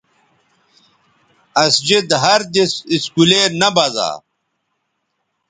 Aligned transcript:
اسجد 1.63 2.07
ہر 2.23 2.41
دِس 2.53 2.71
اسکولے 2.93 3.41
نہ 3.59 3.69
بزا 3.75 4.09